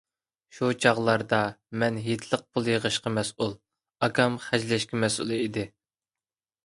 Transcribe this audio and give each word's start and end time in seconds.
شۇ 0.59 0.69
چاغلاردا، 0.85 1.41
مەن 1.83 1.99
ھېيتلىق 2.07 2.45
پۇل 2.57 2.69
يىغىشقا 2.71 3.13
مەسئۇل، 3.19 3.53
ئاكام 4.09 4.41
خەجلەشكە 4.47 5.03
مەسئۇل 5.05 5.37
ئىدى. 5.41 5.67